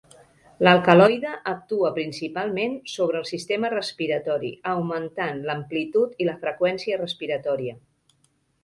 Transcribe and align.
L'alcaloide 0.67 1.33
actua 1.51 1.91
principalment 1.97 2.73
sobre 2.93 3.21
el 3.25 3.27
sistema 3.33 3.71
respiratori, 3.75 4.51
augmentant 4.75 5.47
l'amplitud 5.51 6.19
i 6.25 6.31
la 6.33 6.39
freqüència 6.45 7.03
respiratòria. 7.07 7.79